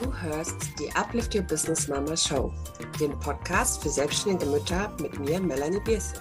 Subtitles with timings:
[0.00, 2.50] Du hörst die Uplift Your Business Mama Show,
[2.98, 6.20] den Podcast für selbstständige Mütter mit mir, Melanie Biersen,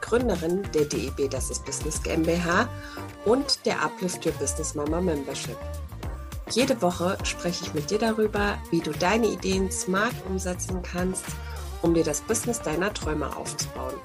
[0.00, 2.68] Gründerin der DEB Das ist Business GmbH
[3.24, 5.56] und der Uplift Your Business Mama Membership.
[6.50, 11.24] Jede Woche spreche ich mit dir darüber, wie du deine Ideen smart umsetzen kannst,
[11.82, 13.96] um dir das Business deiner Träume aufzubauen.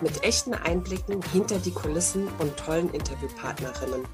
[0.00, 4.04] Mit echten Einblicken hinter die Kulissen und tollen Interviewpartnerinnen.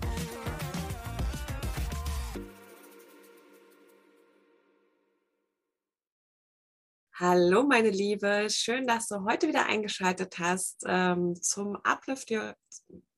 [7.28, 8.46] Hallo, meine Liebe.
[8.50, 12.54] Schön, dass du heute wieder eingeschaltet hast ähm, zum Uplift Your,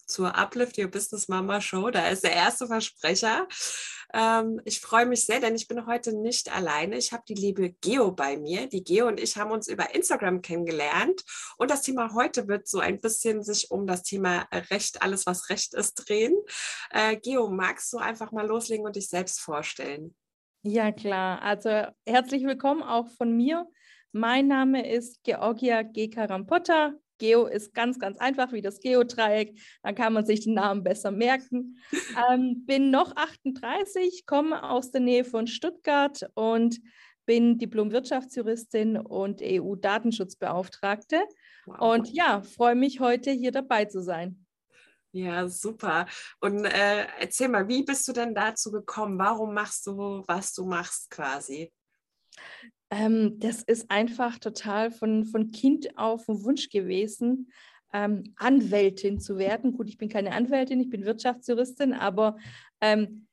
[0.06, 1.90] zur Uplift Your Business Mama Show.
[1.90, 3.46] Da ist der erste Versprecher.
[4.14, 6.96] Ähm, ich freue mich sehr, denn ich bin heute nicht alleine.
[6.96, 8.66] Ich habe die liebe Geo bei mir.
[8.66, 11.22] Die Geo und ich haben uns über Instagram kennengelernt.
[11.58, 15.50] Und das Thema heute wird so ein bisschen sich um das Thema Recht, alles was
[15.50, 16.34] Recht ist, drehen.
[16.92, 20.14] Äh, Geo, magst du einfach mal loslegen und dich selbst vorstellen?
[20.62, 21.42] Ja, klar.
[21.42, 23.68] Also herzlich willkommen auch von mir.
[24.12, 26.08] Mein Name ist Georgia G.
[26.08, 26.94] Karampotta.
[27.18, 29.58] Geo ist ganz, ganz einfach wie das Geodreieck.
[29.82, 31.78] Dann kann man sich den Namen besser merken.
[32.32, 36.80] Ähm, bin noch 38, komme aus der Nähe von Stuttgart und
[37.26, 41.22] bin Diplom-Wirtschaftsjuristin und EU-Datenschutzbeauftragte.
[41.66, 41.80] Wow.
[41.92, 44.46] Und ja, freue mich heute hier dabei zu sein.
[45.12, 46.06] Ja, super.
[46.40, 49.18] Und äh, erzähl mal, wie bist du denn dazu gekommen?
[49.18, 51.72] Warum machst du, was du machst quasi?
[52.90, 57.50] Ähm, das ist einfach total von, von Kind auf ein Wunsch gewesen,
[57.92, 59.72] ähm, Anwältin zu werden.
[59.72, 62.36] Gut, ich bin keine Anwältin, ich bin Wirtschaftsjuristin, aber
[62.80, 63.26] ähm,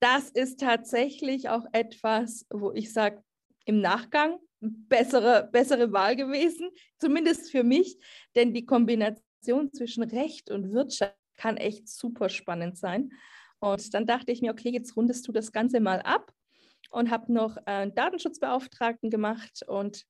[0.00, 3.22] das ist tatsächlich auch etwas, wo ich sage,
[3.64, 7.98] im Nachgang bessere, bessere Wahl gewesen, zumindest für mich,
[8.34, 13.10] denn die Kombination zwischen Recht und Wirtschaft kann echt super spannend sein.
[13.60, 16.32] Und dann dachte ich mir, okay, jetzt rundest du das Ganze mal ab
[16.88, 19.62] und habe noch einen Datenschutzbeauftragten gemacht.
[19.66, 20.04] Und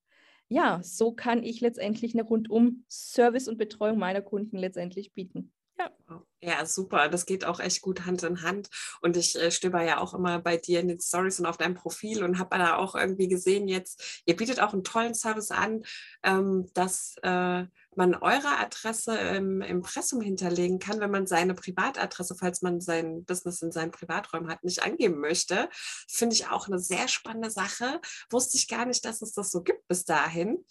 [0.49, 5.53] ja, so kann ich letztendlich eine rundum Service und Betreuung meiner Kunden letztendlich bieten.
[5.79, 5.91] Ja.
[6.41, 7.09] Ja, super.
[7.09, 8.69] Das geht auch echt gut Hand in Hand.
[9.01, 11.75] Und ich äh, stöber ja auch immer bei dir in den Stories und auf deinem
[11.75, 15.83] Profil und habe da auch irgendwie gesehen jetzt, ihr bietet auch einen tollen Service an,
[16.23, 17.65] ähm, dass äh,
[17.99, 23.61] man eure Adresse im Impressum hinterlegen kann, wenn man seine Privatadresse, falls man sein Business
[23.61, 25.69] in seinen Privaträumen hat, nicht angeben möchte.
[26.09, 28.01] Finde ich auch eine sehr spannende Sache.
[28.31, 30.65] Wusste ich gar nicht, dass es das so gibt bis dahin.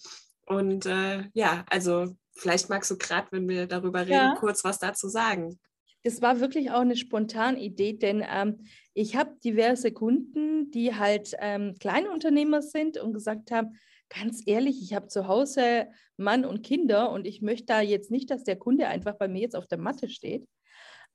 [0.46, 4.36] Und äh, ja, also vielleicht magst du gerade, wenn wir darüber reden, ja.
[4.40, 5.60] kurz was dazu sagen.
[6.04, 11.34] Das war wirklich auch eine spontane Idee, denn ähm, ich habe diverse Kunden, die halt
[11.40, 13.78] ähm, Kleinunternehmer sind und gesagt haben,
[14.10, 15.88] ganz ehrlich, ich habe zu Hause
[16.18, 19.42] Mann und Kinder und ich möchte da jetzt nicht, dass der Kunde einfach bei mir
[19.42, 20.48] jetzt auf der Matte steht.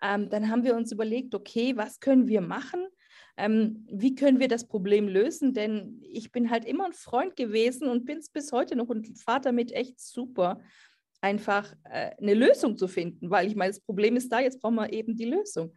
[0.03, 2.87] Ähm, dann haben wir uns überlegt, okay, was können wir machen?
[3.37, 5.55] Ähm, wie können wir das Problem lösen?
[5.55, 9.19] Denn ich bin halt immer ein Freund gewesen und bin es bis heute noch und
[9.19, 10.61] fahre damit echt super,
[11.21, 14.75] einfach äh, eine Lösung zu finden, weil ich meine, das Problem ist da, jetzt brauchen
[14.75, 15.73] wir eben die Lösung.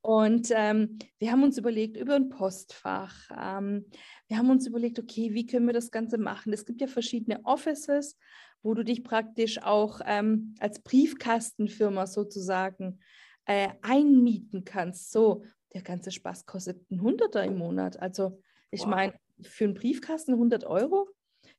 [0.00, 3.28] Und ähm, wir haben uns überlegt über ein Postfach.
[3.36, 3.86] Ähm,
[4.28, 6.52] wir haben uns überlegt, okay, wie können wir das Ganze machen?
[6.52, 8.16] Es gibt ja verschiedene Offices,
[8.62, 13.00] wo du dich praktisch auch ähm, als Briefkastenfirma sozusagen
[13.44, 15.10] äh, einmieten kannst.
[15.10, 15.44] So,
[15.74, 17.98] der ganze Spaß kostet ein Hunderter im Monat.
[18.00, 18.88] Also ich wow.
[18.88, 21.08] meine, für einen Briefkasten 100 Euro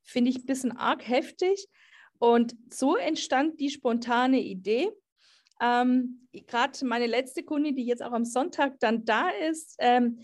[0.01, 1.67] finde ich ein bisschen arg heftig.
[2.19, 4.91] Und so entstand die spontane Idee.
[5.62, 10.20] Ähm, Gerade meine letzte Kundin, die jetzt auch am Sonntag dann da ist, ähm,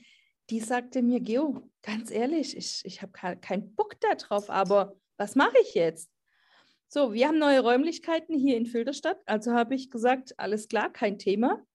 [0.50, 5.36] die sagte mir, Geo, ganz ehrlich, ich, ich habe keinen Bock da drauf, aber was
[5.36, 6.12] mache ich jetzt?
[6.88, 11.18] So, wir haben neue Räumlichkeiten hier in Filderstadt, also habe ich gesagt, alles klar, kein
[11.18, 11.66] Thema.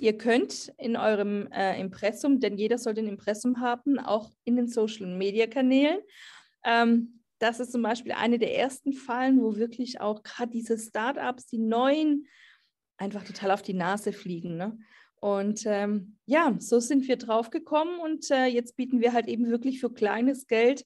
[0.00, 4.68] Ihr könnt in eurem äh, Impressum, denn jeder soll ein Impressum haben, auch in den
[4.68, 6.00] Social-Media-Kanälen.
[6.64, 11.46] Ähm, das ist zum Beispiel eine der ersten Fallen, wo wirklich auch gerade diese Startups,
[11.46, 12.26] die neuen,
[12.96, 14.56] einfach total auf die Nase fliegen.
[14.56, 14.78] Ne?
[15.16, 19.48] Und ähm, ja, so sind wir drauf gekommen und äh, jetzt bieten wir halt eben
[19.48, 20.84] wirklich für kleines Geld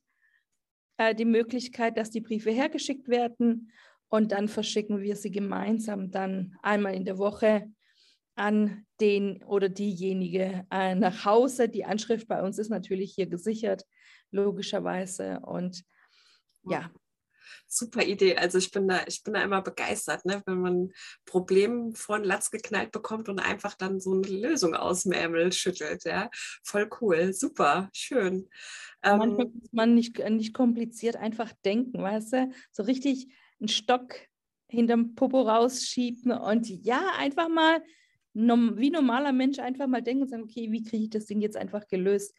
[0.97, 3.73] äh, die Möglichkeit, dass die Briefe hergeschickt werden
[4.09, 7.71] und dann verschicken wir sie gemeinsam dann einmal in der Woche
[8.37, 11.69] an den oder diejenige äh, nach Hause.
[11.69, 13.85] Die Anschrift bei uns ist natürlich hier gesichert,
[14.31, 15.41] logischerweise.
[15.41, 15.83] Und
[16.63, 16.91] ja,
[17.67, 18.37] super Idee.
[18.37, 20.43] Also ich bin da, ich bin da immer begeistert, ne?
[20.47, 20.93] wenn man ein
[21.25, 25.53] Problem vor den Latz geknallt bekommt und einfach dann so eine Lösung aus dem Ärmel
[25.53, 26.05] schüttelt.
[26.05, 26.31] Ja,
[26.63, 28.49] voll cool, super, schön.
[29.03, 32.51] Manchmal ähm, muss man nicht, nicht kompliziert einfach denken, weißt du?
[32.73, 33.29] So richtig
[33.61, 34.15] einen Stock
[34.69, 37.83] hinterm Popo rausschieben und ja, einfach mal
[38.35, 41.57] wie normaler Mensch einfach mal denken und sagen, okay, wie kriege ich das Ding jetzt
[41.57, 42.35] einfach gelöst?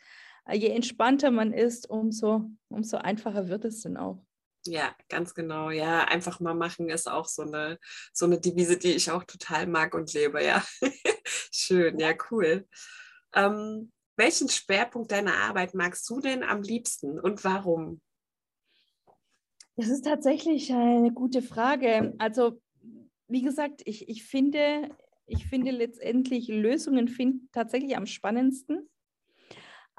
[0.50, 4.26] äh, je entspannter man ist, umso, umso einfacher wird es dann auch.
[4.66, 5.70] Ja, ganz genau.
[5.70, 7.80] Ja, einfach mal machen ist auch so eine,
[8.14, 10.44] so eine Devise, die ich auch total mag und lebe.
[10.44, 10.64] Ja,
[11.26, 11.98] schön.
[12.00, 12.68] Ja, cool.
[13.34, 18.02] Ähm, welchen Schwerpunkt deiner Arbeit magst du denn am liebsten und warum?
[19.78, 22.14] Das ist tatsächlich eine gute Frage.
[22.18, 22.62] Also,
[23.30, 24.90] wie gesagt, ich, ich, finde,
[25.26, 28.90] ich finde letztendlich Lösungen finden tatsächlich am spannendsten.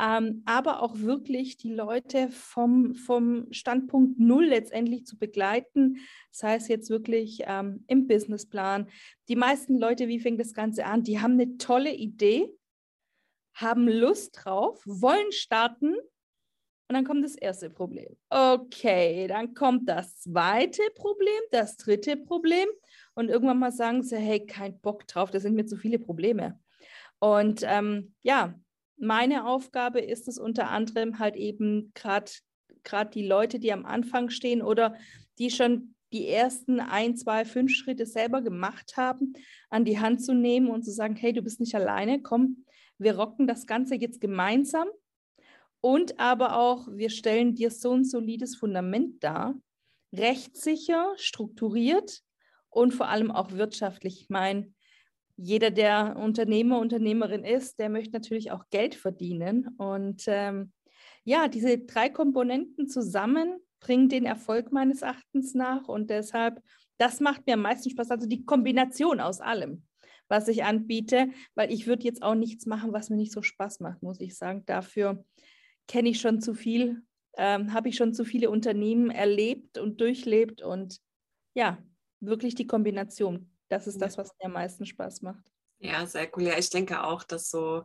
[0.01, 5.99] Ähm, aber auch wirklich die Leute vom, vom Standpunkt Null letztendlich zu begleiten.
[6.33, 8.89] Das heißt jetzt wirklich ähm, im Businessplan.
[9.29, 11.03] Die meisten Leute, wie fängt das Ganze an?
[11.03, 12.49] Die haben eine tolle Idee,
[13.53, 15.95] haben Lust drauf, wollen starten
[16.89, 18.17] und dann kommt das erste Problem.
[18.31, 22.69] Okay, dann kommt das zweite Problem, das dritte Problem
[23.15, 26.59] und irgendwann mal sagen sie, hey, kein Bock drauf, das sind mir zu viele Probleme.
[27.19, 28.59] Und ähm, ja,
[29.01, 32.31] meine Aufgabe ist es unter anderem halt eben gerade
[33.15, 34.97] die Leute, die am Anfang stehen oder
[35.39, 39.33] die schon die ersten ein, zwei, fünf Schritte selber gemacht haben,
[39.69, 42.65] an die Hand zu nehmen und zu sagen, hey, du bist nicht alleine, komm,
[42.99, 44.89] wir rocken das Ganze jetzt gemeinsam
[45.81, 49.55] und aber auch, wir stellen dir so ein solides Fundament dar,
[50.13, 52.23] rechtssicher, strukturiert
[52.69, 54.21] und vor allem auch wirtschaftlich.
[54.23, 54.73] Ich meine,
[55.43, 59.69] jeder, der Unternehmer, Unternehmerin ist, der möchte natürlich auch Geld verdienen.
[59.79, 60.73] Und ähm,
[61.25, 65.89] ja, diese drei Komponenten zusammen bringen den Erfolg meines Erachtens nach.
[65.89, 66.63] Und deshalb,
[66.99, 68.11] das macht mir am meisten Spaß.
[68.11, 69.85] Also die Kombination aus allem
[70.31, 73.81] was ich anbiete, weil ich würde jetzt auch nichts machen, was mir nicht so Spaß
[73.81, 74.63] macht, muss ich sagen.
[74.65, 75.25] Dafür
[75.89, 77.03] kenne ich schon zu viel,
[77.37, 81.01] ähm, habe ich schon zu viele Unternehmen erlebt und durchlebt und
[81.55, 81.79] ja,
[82.21, 83.51] wirklich die Kombination.
[83.71, 85.51] Das ist das, was mir am meisten Spaß macht.
[85.83, 86.45] Ja, sehr cool.
[86.45, 87.85] Ja, ich denke auch, dass so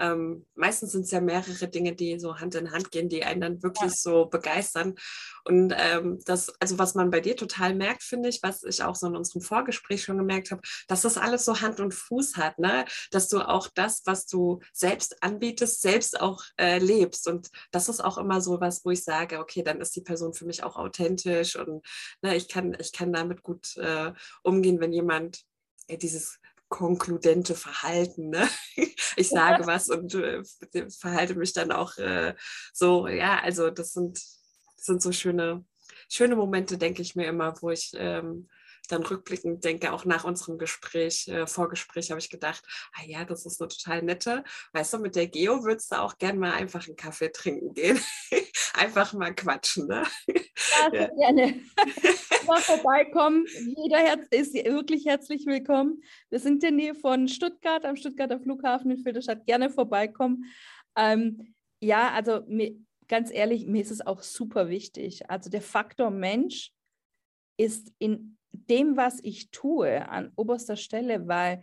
[0.00, 3.40] ähm, meistens sind es ja mehrere Dinge, die so Hand in Hand gehen, die einen
[3.40, 3.96] dann wirklich ja.
[3.96, 4.94] so begeistern.
[5.44, 8.94] Und ähm, das, also was man bei dir total merkt, finde ich, was ich auch
[8.94, 12.58] so in unserem Vorgespräch schon gemerkt habe, dass das alles so Hand und Fuß hat,
[12.58, 12.86] ne?
[13.10, 17.28] Dass du auch das, was du selbst anbietest, selbst auch äh, lebst.
[17.28, 20.32] Und das ist auch immer so was, wo ich sage, okay, dann ist die Person
[20.32, 21.84] für mich auch authentisch und
[22.22, 24.12] ne, ich kann, ich kann damit gut äh,
[24.42, 25.42] umgehen, wenn jemand
[25.88, 26.38] äh, dieses
[26.70, 28.30] konkludente Verhalten.
[28.30, 28.48] Ne?
[29.16, 30.42] Ich sage was und äh,
[30.88, 32.34] verhalte mich dann auch äh,
[32.72, 33.08] so.
[33.08, 35.64] Ja, also das sind, das sind so schöne,
[36.08, 38.48] schöne Momente, denke ich mir immer, wo ich ähm,
[38.90, 42.64] dann rückblickend denke, auch nach unserem Gespräch, äh, Vorgespräch, habe ich gedacht,
[42.94, 44.44] ah ja, das ist eine total nette.
[44.72, 48.00] Weißt du, mit der Geo würdest du auch gern mal einfach einen Kaffee trinken gehen.
[48.74, 50.02] einfach mal quatschen, ne?
[50.26, 50.34] Ja,
[50.92, 51.06] ja.
[51.08, 51.60] gerne.
[52.46, 53.46] mal vorbeikommen.
[53.76, 56.02] Jeder Herz ist wirklich herzlich willkommen.
[56.30, 59.46] Wir sind in der Nähe von Stuttgart, am Stuttgarter Flughafen in Filderstadt.
[59.46, 60.44] Gerne vorbeikommen.
[60.96, 62.76] Ähm, ja, also mir,
[63.08, 65.28] ganz ehrlich, mir ist es auch super wichtig.
[65.30, 66.72] Also der Faktor Mensch
[67.56, 71.62] ist in dem, was ich tue, an oberster Stelle, weil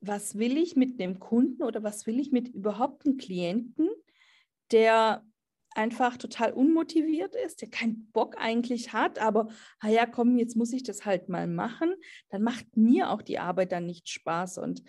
[0.00, 3.88] was will ich mit dem Kunden oder was will ich mit überhaupt einem Klienten,
[4.72, 5.24] der
[5.74, 9.48] einfach total unmotiviert ist, der keinen Bock eigentlich hat, aber,
[9.80, 11.94] ah ja, komm, jetzt muss ich das halt mal machen,
[12.30, 14.58] dann macht mir auch die Arbeit dann nicht Spaß.
[14.58, 14.82] Und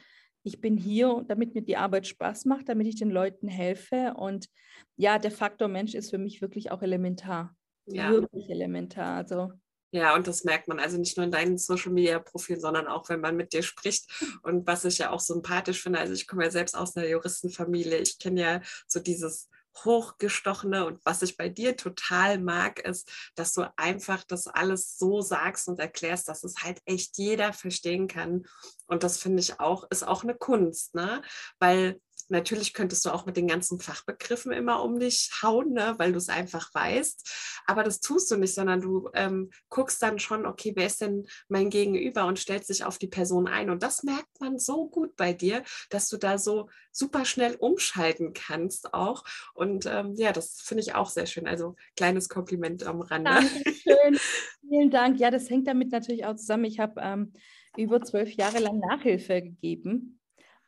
[0.44, 4.16] ich bin hier, damit mir die Arbeit Spaß macht, damit ich den Leuten helfe.
[4.18, 4.50] Und
[4.98, 7.56] ja, der Faktor Mensch ist für mich wirklich auch elementar.
[7.86, 8.12] Ja.
[8.12, 9.16] Wirklich elementar.
[9.16, 9.52] Also
[9.94, 13.10] ja, und das merkt man also nicht nur in deinen Social Media Profilen, sondern auch,
[13.10, 14.10] wenn man mit dir spricht.
[14.42, 18.00] Und was ich ja auch sympathisch finde, also ich komme ja selbst aus einer Juristenfamilie.
[18.00, 19.50] Ich kenne ja so dieses
[19.86, 25.22] hochgestochene und was ich bei dir total mag, ist, dass du einfach das alles so
[25.22, 28.48] sagst und erklärst, dass es halt echt jeder verstehen kann.
[28.88, 31.22] Und das finde ich auch, ist auch eine Kunst, ne?
[31.60, 36.12] Weil Natürlich könntest du auch mit den ganzen Fachbegriffen immer um dich hauen, ne, weil
[36.12, 37.62] du es einfach weißt.
[37.66, 41.28] Aber das tust du nicht, sondern du ähm, guckst dann schon, okay, wer ist denn
[41.48, 43.70] mein Gegenüber und stellst dich auf die Person ein.
[43.70, 48.34] Und das merkt man so gut bei dir, dass du da so super schnell umschalten
[48.34, 49.24] kannst auch.
[49.54, 51.48] Und ähm, ja, das finde ich auch sehr schön.
[51.48, 53.32] Also kleines Kompliment am Rande.
[53.32, 54.20] Dankeschön.
[54.68, 55.20] Vielen Dank.
[55.20, 56.66] Ja, das hängt damit natürlich auch zusammen.
[56.66, 57.34] Ich habe ähm,
[57.78, 60.20] über zwölf Jahre lang Nachhilfe gegeben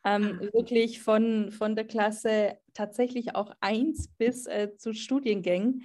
[0.06, 5.82] ähm, wirklich von, von der Klasse tatsächlich auch eins bis äh, zu Studiengängen.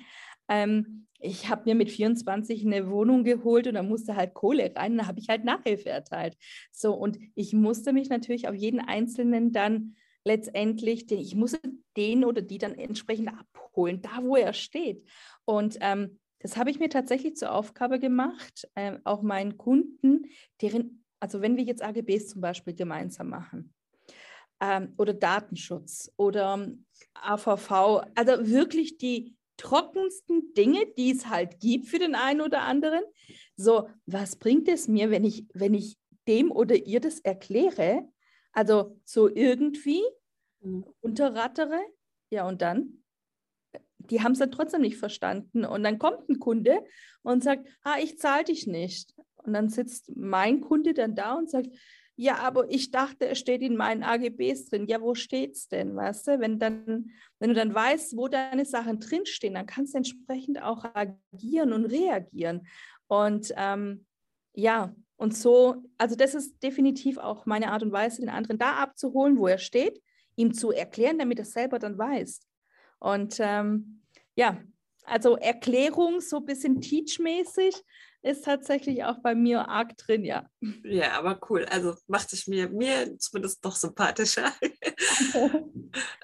[0.48, 4.98] Ähm, ich habe mir mit 24 eine Wohnung geholt und da musste halt Kohle rein,
[4.98, 6.38] da habe ich halt Nachhilfe erteilt.
[6.72, 11.60] So, und ich musste mich natürlich auf jeden Einzelnen dann letztendlich, den, ich musste
[11.98, 15.04] den oder die dann entsprechend abholen, da wo er steht.
[15.46, 20.26] Und ähm, das habe ich mir tatsächlich zur Aufgabe gemacht, äh, auch meinen Kunden,
[20.62, 23.74] deren, also wenn wir jetzt AGBs zum Beispiel gemeinsam machen,
[24.62, 26.70] ähm, oder Datenschutz oder
[27.16, 28.04] AVV.
[28.16, 33.04] Also wirklich die trockensten Dinge, die es halt gibt für den einen oder anderen.
[33.56, 38.08] So, was bringt es mir, wenn ich, wenn ich dem oder ihr das erkläre?
[38.54, 40.02] Also so irgendwie
[40.62, 40.86] mhm.
[41.02, 41.80] unterrattere.
[42.30, 43.04] Ja, und dann?
[43.98, 45.64] Die haben es dann trotzdem nicht verstanden.
[45.64, 46.84] Und dann kommt ein Kunde
[47.24, 49.14] und sagt, ah, ich zahle dich nicht.
[49.38, 51.70] Und dann sitzt mein Kunde dann da und sagt,
[52.16, 54.86] ja, aber ich dachte, es steht in meinen AGBs drin.
[54.88, 55.96] Ja, wo steht es denn?
[55.96, 59.98] Weißt du, wenn, dann, wenn du dann weißt, wo deine Sachen drinstehen, dann kannst du
[59.98, 62.68] entsprechend auch agieren und reagieren.
[63.08, 64.06] Und ähm,
[64.54, 68.76] ja, und so, also das ist definitiv auch meine Art und Weise, den anderen da
[68.78, 70.02] abzuholen, wo er steht,
[70.36, 72.42] ihm zu erklären, damit er selber dann weiß.
[73.00, 74.02] Und ähm,
[74.36, 74.62] ja,
[75.12, 77.84] also Erklärung so ein bisschen teachmäßig,
[78.24, 80.48] ist tatsächlich auch bei mir arg drin, ja.
[80.84, 81.66] Ja, aber cool.
[81.66, 84.52] Also macht es mir, mir zumindest noch sympathischer.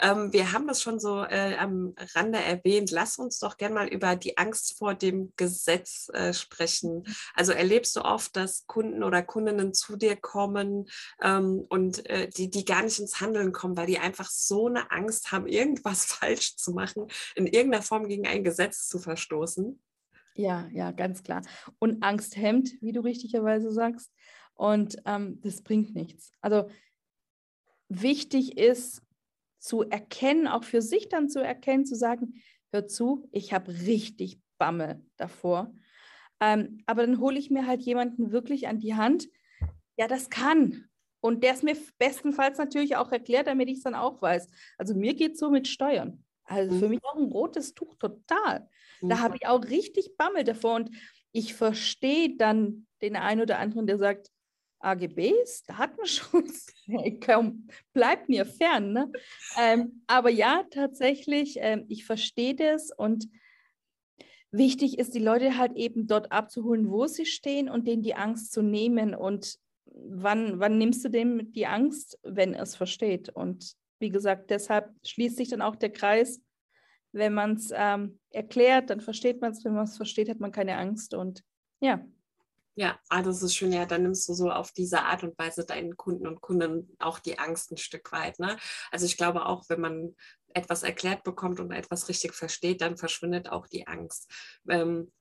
[0.01, 2.91] ähm, wir haben das schon so äh, am Rande erwähnt.
[2.91, 7.03] Lass uns doch gerne mal über die Angst vor dem Gesetz äh, sprechen.
[7.33, 10.87] Also erlebst du oft, dass Kunden oder Kundinnen zu dir kommen
[11.23, 14.91] ähm, und äh, die, die gar nicht ins Handeln kommen, weil die einfach so eine
[14.91, 19.81] Angst haben, irgendwas falsch zu machen, in irgendeiner Form gegen ein Gesetz zu verstoßen?
[20.35, 21.41] Ja, ja, ganz klar.
[21.79, 24.13] Und Angst hemmt, wie du richtigerweise sagst.
[24.53, 26.31] Und ähm, das bringt nichts.
[26.41, 26.69] Also
[27.89, 29.01] wichtig ist
[29.59, 32.35] zu erkennen, auch für sich dann zu erkennen, zu sagen,
[32.71, 35.73] hör zu, ich habe richtig Bammel davor.
[36.39, 39.27] Ähm, aber dann hole ich mir halt jemanden wirklich an die Hand,
[39.97, 40.85] ja, das kann.
[41.19, 44.47] Und der es mir bestenfalls natürlich auch erklärt, damit ich es dann auch weiß.
[44.77, 46.23] Also mir geht es so mit Steuern.
[46.47, 46.91] Also für mhm.
[46.91, 48.67] mich auch ein rotes Tuch total.
[49.01, 50.75] Da habe ich auch richtig Bammel davor.
[50.75, 50.91] Und
[51.31, 54.31] ich verstehe dann den einen oder anderen, der sagt,
[54.79, 58.93] AGBs, Datenschutz, hey, komm, bleibt mir fern.
[58.93, 59.11] Ne?
[59.57, 63.27] Ähm, aber ja, tatsächlich, ähm, ich verstehe das und
[64.51, 68.53] wichtig ist, die Leute halt eben dort abzuholen, wo sie stehen und denen die Angst
[68.53, 69.13] zu nehmen.
[69.15, 73.29] Und wann, wann nimmst du dem die Angst, wenn er es versteht?
[73.29, 76.41] Und wie gesagt, deshalb schließt sich dann auch der Kreis.
[77.11, 79.63] Wenn man es ähm, erklärt, dann versteht man es.
[79.63, 81.13] Wenn man es versteht, hat man keine Angst.
[81.13, 81.43] Und
[81.79, 82.05] ja.
[82.75, 83.73] Ja, ah, das ist schön.
[83.73, 87.17] Ja, dann nimmst du so auf diese Art und Weise deinen Kunden und Kunden auch
[87.17, 88.37] die Angst ein Stück weit.
[88.39, 88.55] Ne?
[88.91, 90.15] Also ich glaube auch, wenn man
[90.53, 94.31] etwas erklärt bekommt und etwas richtig versteht, dann verschwindet auch die Angst.
[94.69, 95.11] Ähm,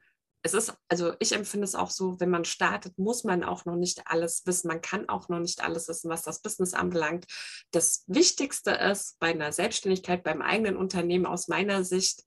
[0.47, 3.75] es ist, also ich empfinde es auch so, wenn man startet, muss man auch noch
[3.75, 4.69] nicht alles wissen.
[4.69, 7.26] Man kann auch noch nicht alles wissen, was das Business anbelangt.
[7.73, 12.25] Das Wichtigste ist bei einer Selbstständigkeit, beim eigenen Unternehmen aus meiner Sicht,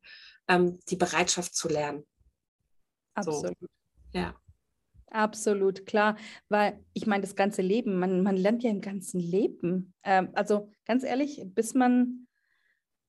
[0.50, 2.06] ähm, die Bereitschaft zu lernen.
[3.14, 3.58] Absolut.
[3.60, 3.68] So.
[4.14, 4.36] Ja.
[5.12, 6.18] Absolut, klar,
[6.50, 9.94] weil ich meine, das ganze Leben, man, man lernt ja im ganzen Leben.
[10.04, 12.28] Ähm, also ganz ehrlich, bis man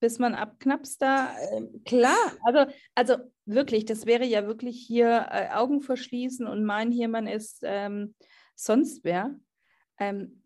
[0.00, 1.34] bis man abknapst da.
[1.52, 6.90] Äh, klar, also, also wirklich, das wäre ja wirklich hier äh, Augen verschließen und meinen
[6.90, 8.14] hier, man ist ähm,
[8.54, 9.38] sonst wer.
[9.98, 10.42] Ähm,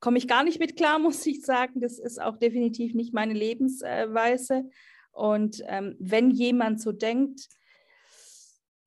[0.00, 1.80] Komme ich gar nicht mit klar, muss ich sagen.
[1.80, 4.68] Das ist auch definitiv nicht meine Lebensweise.
[5.12, 7.48] Und ähm, wenn jemand so denkt,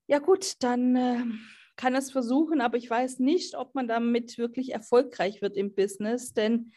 [0.08, 1.24] ja gut, dann äh,
[1.76, 6.34] kann es versuchen, aber ich weiß nicht, ob man damit wirklich erfolgreich wird im Business,
[6.34, 6.72] denn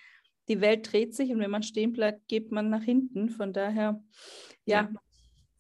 [0.51, 3.31] die Welt dreht sich und wenn man stehen bleibt, geht man nach hinten.
[3.31, 4.03] Von daher,
[4.67, 4.83] ja.
[4.83, 4.91] ja.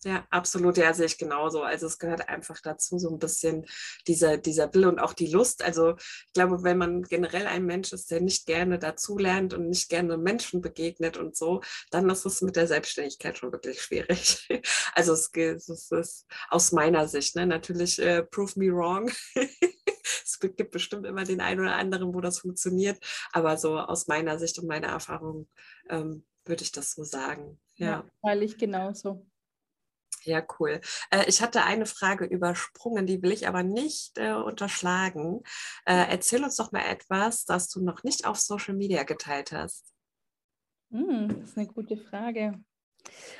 [0.03, 1.63] Ja, absolut, ja, sehe ich genauso.
[1.63, 3.67] Also es gehört einfach dazu, so ein bisschen
[4.07, 5.63] dieser, dieser Wille und auch die Lust.
[5.63, 9.91] Also ich glaube, wenn man generell ein Mensch ist, der nicht gerne dazulernt und nicht
[9.91, 14.49] gerne Menschen begegnet und so, dann ist es mit der Selbstständigkeit schon wirklich schwierig.
[14.95, 17.47] Also es, es ist aus meiner Sicht, ne?
[17.47, 19.11] natürlich äh, prove me wrong.
[20.25, 22.99] es gibt bestimmt immer den einen oder anderen, wo das funktioniert,
[23.33, 25.49] aber so aus meiner Sicht und meiner Erfahrung
[25.89, 27.61] ähm, würde ich das so sagen.
[27.77, 29.27] Ja, ja weil ich genauso.
[30.25, 30.81] Ja, cool.
[31.11, 35.43] Äh, ich hatte eine Frage übersprungen, die will ich aber nicht äh, unterschlagen.
[35.87, 39.93] Äh, erzähl uns doch mal etwas, das du noch nicht auf Social Media geteilt hast.
[40.91, 42.63] Hm, das ist eine gute Frage.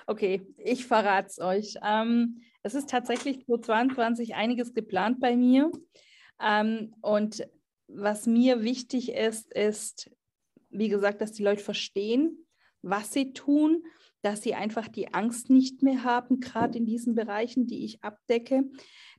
[0.07, 1.75] Okay, ich verrate es euch.
[1.83, 5.71] Ähm, es ist tatsächlich 2022 einiges geplant bei mir.
[6.41, 7.47] Ähm, und
[7.89, 10.11] was mir wichtig ist, ist,
[10.71, 12.47] wie gesagt, dass die Leute verstehen,
[12.83, 13.83] was sie tun
[14.23, 18.65] dass sie einfach die Angst nicht mehr haben, gerade in diesen Bereichen, die ich abdecke,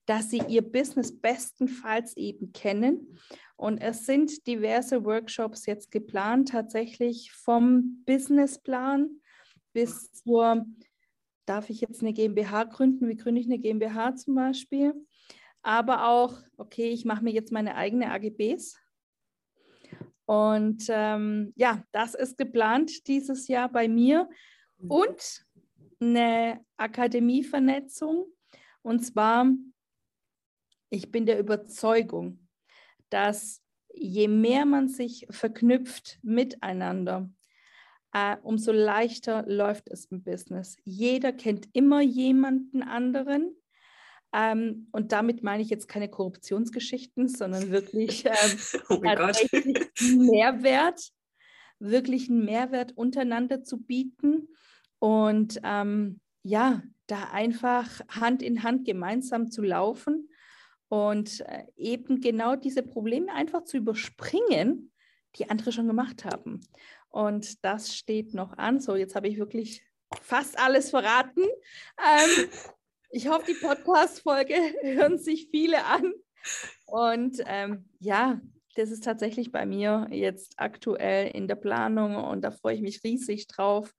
[0.06, 3.18] dass sie ihr Business bestenfalls eben kennen.
[3.56, 9.22] Und es sind diverse Workshops jetzt geplant, tatsächlich vom Businessplan
[9.74, 10.66] bis zur,
[11.46, 13.08] darf ich jetzt eine GmbH gründen?
[13.08, 14.94] Wie gründe ich eine GmbH zum Beispiel?
[15.62, 18.80] Aber auch, okay, ich mache mir jetzt meine eigene AGBs
[20.26, 24.30] Und ähm, ja, das ist geplant dieses Jahr bei mir.
[24.82, 24.92] Mhm.
[24.92, 25.46] Und
[26.00, 28.26] eine Akademievernetzung.
[28.82, 29.48] Und zwar,
[30.90, 32.48] ich bin der Überzeugung,
[33.10, 33.62] dass
[33.94, 37.30] je mehr man sich verknüpft miteinander,
[38.14, 40.78] äh, umso leichter läuft es im Business.
[40.84, 43.56] Jeder kennt immer jemanden anderen.
[44.34, 48.58] Ähm, und damit meine ich jetzt keine Korruptionsgeschichten, sondern wirklich ähm,
[48.90, 51.02] oh Mehrwert,
[51.82, 54.48] wirklich einen Mehrwert untereinander zu bieten
[55.00, 60.30] und ähm, ja, da einfach Hand in Hand gemeinsam zu laufen
[60.88, 64.92] und äh, eben genau diese Probleme einfach zu überspringen,
[65.36, 66.62] die andere schon gemacht haben.
[67.10, 68.80] Und das steht noch an.
[68.80, 69.84] So, jetzt habe ich wirklich
[70.22, 71.42] fast alles verraten.
[71.42, 72.50] Ähm,
[73.10, 76.14] ich hoffe, die Podcast-Folge hören sich viele an.
[76.86, 78.42] Und ähm, ja,
[78.76, 83.04] das ist tatsächlich bei mir jetzt aktuell in der Planung und da freue ich mich
[83.04, 83.94] riesig drauf.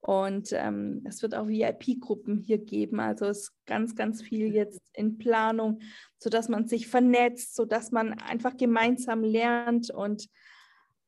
[0.00, 2.98] Und ähm, es wird auch VIP-Gruppen hier geben.
[2.98, 5.80] Also es ist ganz, ganz viel jetzt in Planung,
[6.18, 10.28] sodass man sich vernetzt, sodass man einfach gemeinsam lernt und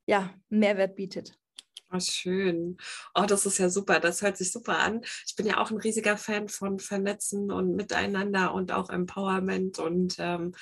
[0.07, 1.37] ja, Mehrwert bietet.
[1.93, 2.77] Oh, schön.
[3.15, 4.01] Oh, das ist ja super.
[4.01, 5.03] Das hört sich super an.
[5.27, 10.17] Ich bin ja auch ein riesiger Fan von Vernetzen und Miteinander und auch Empowerment und
[10.19, 10.55] ähm,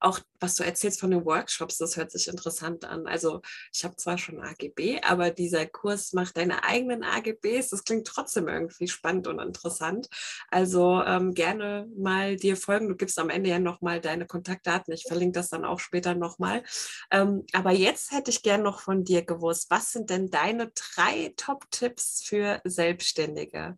[0.00, 3.06] auch was du erzählst von den Workshops, das hört sich interessant an.
[3.06, 3.40] Also
[3.72, 7.70] ich habe zwar schon AGB, aber dieser Kurs macht deine eigenen AGBs.
[7.70, 10.08] Das klingt trotzdem irgendwie spannend und interessant.
[10.48, 12.88] Also ähm, gerne mal dir folgen.
[12.88, 14.94] Du gibst am Ende ja nochmal deine Kontaktdaten.
[14.94, 16.62] Ich verlinke das dann auch später nochmal.
[17.10, 21.32] Ähm, aber jetzt hätte ich gern noch von dir gewusst, was sind denn deine drei
[21.36, 23.76] Top-Tipps für Selbstständige?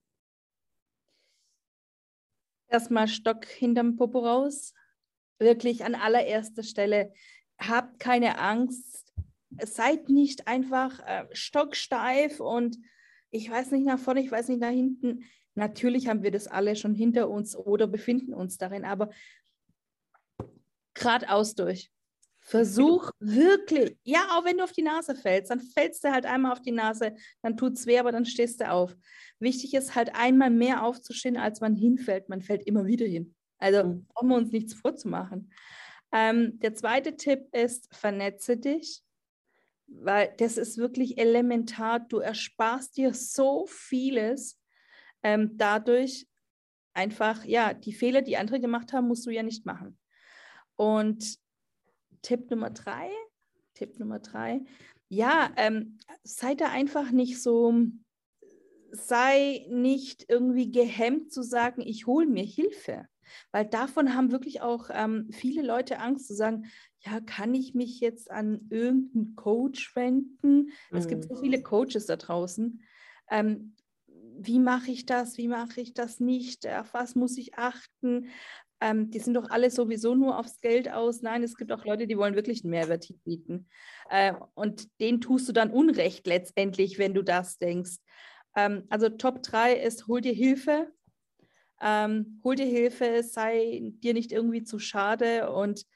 [2.69, 4.75] Erstmal Stock hinterm Popo raus
[5.41, 7.13] wirklich an allererster Stelle.
[7.59, 9.13] Habt keine Angst,
[9.63, 12.79] seid nicht einfach äh, stocksteif und
[13.31, 15.25] ich weiß nicht nach vorne, ich weiß nicht nach hinten.
[15.55, 19.11] Natürlich haben wir das alle schon hinter uns oder befinden uns darin, aber
[20.95, 21.91] geradeaus durch.
[22.43, 26.53] Versuch wirklich, ja, auch wenn du auf die Nase fällst, dann fällst du halt einmal
[26.53, 28.97] auf die Nase, dann tut es weh, aber dann stehst du auf.
[29.39, 32.29] Wichtig ist halt einmal mehr aufzustehen, als man hinfällt.
[32.29, 33.35] Man fällt immer wieder hin.
[33.61, 34.07] Also mhm.
[34.07, 35.53] brauchen wir uns nichts vorzumachen.
[36.13, 39.03] Ähm, der zweite Tipp ist, vernetze dich,
[39.87, 42.01] weil das ist wirklich elementar.
[42.01, 44.59] Du ersparst dir so vieles
[45.23, 46.27] ähm, dadurch
[46.95, 49.99] einfach, ja, die Fehler, die andere gemacht haben, musst du ja nicht machen.
[50.77, 51.39] Und
[52.23, 53.11] Tipp Nummer drei,
[53.75, 54.63] Tipp Nummer drei,
[55.09, 57.75] ja, ähm, sei da einfach nicht so,
[58.91, 63.07] sei nicht irgendwie gehemmt zu sagen, ich hole mir Hilfe.
[63.53, 66.67] Weil davon haben wirklich auch ähm, viele Leute Angst zu sagen,
[67.01, 70.71] ja, kann ich mich jetzt an irgendeinen Coach wenden?
[70.91, 70.97] Mhm.
[70.97, 71.63] Es gibt so viele mhm.
[71.65, 72.83] Coaches da draußen.
[73.31, 73.75] Ähm,
[74.43, 75.37] wie mache ich das?
[75.37, 76.67] Wie mache ich das nicht?
[76.67, 78.29] Auf was muss ich achten?
[78.81, 81.21] Ähm, die sind doch alle sowieso nur aufs Geld aus.
[81.21, 83.69] Nein, es gibt auch Leute, die wollen wirklich einen Mehrwert bieten.
[84.09, 87.99] Äh, und den tust du dann Unrecht letztendlich, wenn du das denkst.
[88.57, 90.91] Ähm, also Top 3 ist, hol dir Hilfe,
[91.81, 95.87] ähm, hol dir Hilfe, sei dir nicht irgendwie zu schade und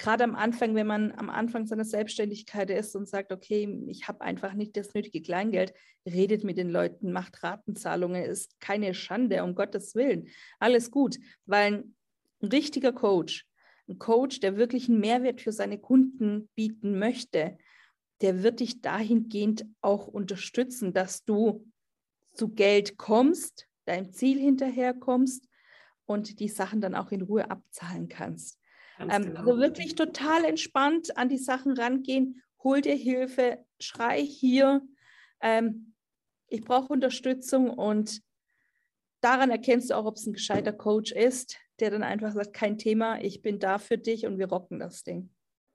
[0.00, 4.22] gerade am Anfang, wenn man am Anfang seiner Selbstständigkeit ist und sagt, okay, ich habe
[4.22, 5.74] einfach nicht das nötige Kleingeld,
[6.06, 10.28] redet mit den Leuten, macht Ratenzahlungen, ist keine Schande, um Gottes Willen.
[10.58, 11.84] Alles gut, weil
[12.42, 13.46] ein richtiger Coach,
[13.88, 17.58] ein Coach, der wirklich einen Mehrwert für seine Kunden bieten möchte,
[18.22, 21.66] der wird dich dahingehend auch unterstützen, dass du
[22.32, 25.48] zu Geld kommst, deinem Ziel hinterherkommst
[26.06, 28.58] und die Sachen dann auch in Ruhe abzahlen kannst.
[28.98, 29.40] Ähm, genau.
[29.40, 34.82] Also wirklich total entspannt an die Sachen rangehen, hol dir Hilfe, schrei hier,
[35.40, 35.94] ähm,
[36.48, 38.22] ich brauche Unterstützung und
[39.20, 42.76] daran erkennst du auch, ob es ein gescheiter Coach ist, der dann einfach sagt, kein
[42.76, 45.30] Thema, ich bin da für dich und wir rocken das Ding.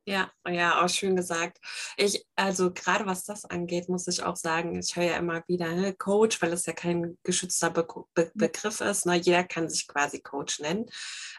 [0.08, 1.58] Ja, ja, auch schön gesagt.
[1.98, 5.74] Ich, also gerade was das angeht, muss ich auch sagen, ich höre ja immer wieder
[5.74, 8.40] ne, Coach, weil es ja kein geschützter Be Be mhm.
[8.40, 9.08] Begriff ist.
[9.08, 9.16] Ne?
[9.16, 10.86] Jeder kann sich quasi Coach nennen.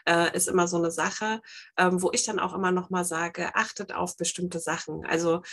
[0.05, 1.41] Äh, ist immer so eine Sache,
[1.77, 5.05] ähm, wo ich dann auch immer nochmal sage, achtet auf bestimmte Sachen.
[5.05, 5.43] Also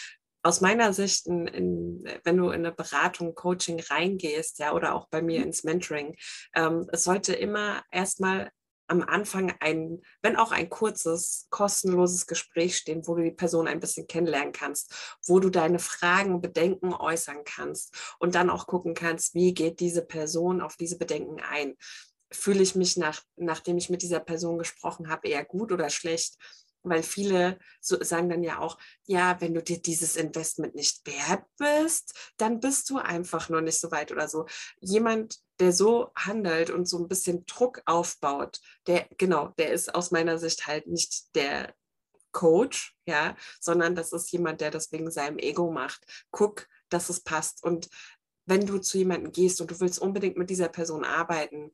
[0.42, 5.06] aus meiner Sicht, in, in, wenn du in eine Beratung, Coaching reingehst, ja, oder auch
[5.08, 5.46] bei mir mhm.
[5.46, 6.16] ins Mentoring,
[6.56, 8.50] ähm, es sollte immer erstmal
[8.86, 13.80] am Anfang ein, wenn auch ein kurzes, kostenloses Gespräch stehen, wo du die Person ein
[13.80, 14.94] bisschen kennenlernen kannst,
[15.26, 20.04] wo du deine Fragen, Bedenken äußern kannst und dann auch gucken kannst, wie geht diese
[20.04, 21.76] Person auf diese Bedenken ein.
[22.30, 26.36] Fühle ich mich nach, nachdem ich mit dieser Person gesprochen habe, eher gut oder schlecht?
[26.90, 31.44] Weil viele so sagen dann ja auch, ja, wenn du dir dieses Investment nicht wert
[31.58, 34.46] bist, dann bist du einfach noch nicht so weit oder so.
[34.80, 40.10] Jemand, der so handelt und so ein bisschen Druck aufbaut, der, genau, der ist aus
[40.10, 41.74] meiner Sicht halt nicht der
[42.32, 46.04] Coach, ja, sondern das ist jemand, der das wegen seinem Ego macht.
[46.30, 47.64] Guck, dass es passt.
[47.64, 47.88] Und
[48.46, 51.72] wenn du zu jemandem gehst und du willst unbedingt mit dieser Person arbeiten,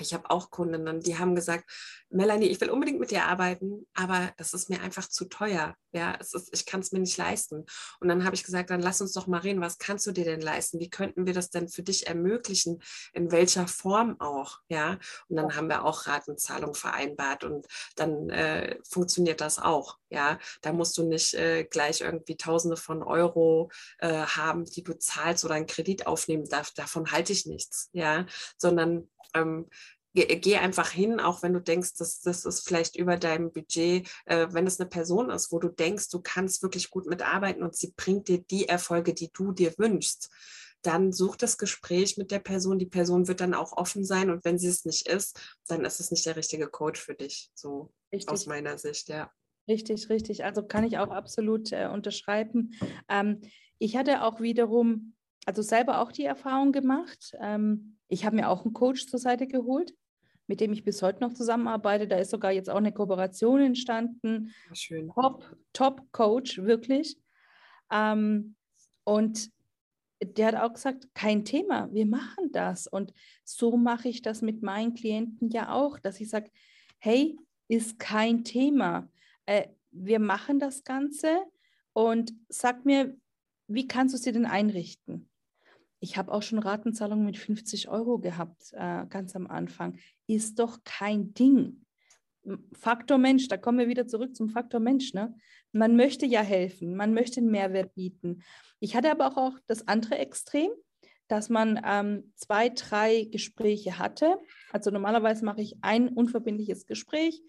[0.00, 1.64] ich habe auch Kundinnen, die haben gesagt,
[2.10, 5.74] Melanie, ich will unbedingt mit dir arbeiten, aber das ist mir einfach zu teuer.
[5.92, 7.64] Ja, es ist, ich kann es mir nicht leisten.
[8.00, 10.24] Und dann habe ich gesagt, dann lass uns doch mal reden, was kannst du dir
[10.24, 10.78] denn leisten?
[10.78, 12.82] Wie könnten wir das denn für dich ermöglichen?
[13.12, 14.60] In welcher Form auch?
[14.68, 19.98] Ja, und dann haben wir auch Ratenzahlung vereinbart und dann äh, funktioniert das auch.
[20.16, 24.98] Ja, da musst du nicht äh, gleich irgendwie Tausende von Euro äh, haben, die du
[24.98, 26.78] zahlst oder einen Kredit aufnehmen darfst.
[26.78, 27.90] Davon halte ich nichts.
[27.92, 28.24] Ja,
[28.56, 29.68] sondern ähm,
[30.14, 34.46] geh, einfach hin, auch wenn du denkst, dass das ist vielleicht über deinem Budget, äh,
[34.52, 37.92] wenn es eine Person ist, wo du denkst, du kannst wirklich gut mitarbeiten und sie
[37.94, 40.30] bringt dir die Erfolge, die du dir wünschst.
[40.80, 42.78] Dann such das Gespräch mit der Person.
[42.78, 46.00] Die Person wird dann auch offen sein und wenn sie es nicht ist, dann ist
[46.00, 47.50] es nicht der richtige Coach für dich.
[47.54, 48.30] So richtig.
[48.30, 49.30] aus meiner Sicht, ja.
[49.68, 50.44] Richtig, richtig.
[50.44, 52.74] Also kann ich auch absolut äh, unterschreiben.
[53.08, 53.40] Ähm,
[53.78, 57.34] ich hatte auch wiederum, also selber auch die Erfahrung gemacht.
[57.40, 59.92] Ähm, ich habe mir auch einen Coach zur Seite geholt,
[60.46, 62.06] mit dem ich bis heute noch zusammenarbeite.
[62.06, 64.54] Da ist sogar jetzt auch eine Kooperation entstanden.
[64.72, 65.10] Schön.
[65.14, 67.18] Top, Top Coach, wirklich.
[67.90, 68.54] Ähm,
[69.04, 69.50] und
[70.22, 72.86] der hat auch gesagt, kein Thema, wir machen das.
[72.86, 73.12] Und
[73.44, 76.50] so mache ich das mit meinen Klienten ja auch, dass ich sage,
[76.98, 77.36] hey,
[77.68, 79.08] ist kein Thema.
[79.46, 81.42] Äh, wir machen das Ganze
[81.92, 83.16] und sag mir,
[83.68, 85.28] wie kannst du dir denn einrichten?
[86.00, 89.98] Ich habe auch schon Ratenzahlungen mit 50 Euro gehabt, äh, ganz am Anfang.
[90.26, 91.84] Ist doch kein Ding.
[92.72, 95.14] Faktor Mensch, da kommen wir wieder zurück zum Faktor Mensch.
[95.14, 95.34] Ne?
[95.72, 98.42] Man möchte ja helfen, man möchte einen Mehrwert bieten.
[98.78, 100.70] Ich hatte aber auch, auch das andere Extrem,
[101.28, 104.38] dass man ähm, zwei, drei Gespräche hatte.
[104.70, 107.42] Also normalerweise mache ich ein unverbindliches Gespräch,